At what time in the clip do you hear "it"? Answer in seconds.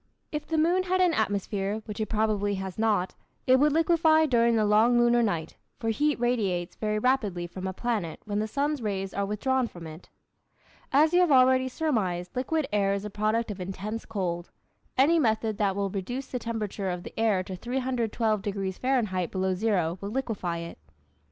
1.99-2.07, 3.45-3.57, 9.85-10.09, 20.61-20.79